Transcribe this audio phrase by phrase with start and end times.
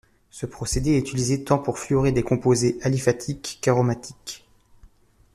[0.31, 4.47] Ce procédé est utilisé tant pour fluorer des composés aliphatiques qu'aromatiques.